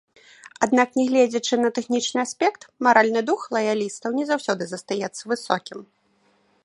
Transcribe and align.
Аднак 0.67 0.89
нягледзячы 0.99 1.59
на 1.65 1.69
тэхнічны 1.77 2.19
аспект, 2.27 2.61
маральны 2.87 3.21
дух 3.29 3.41
лаялістаў 3.57 4.09
не 4.21 4.25
заўсёды 4.31 4.63
застаецца 4.73 5.21
высокім. 5.35 5.79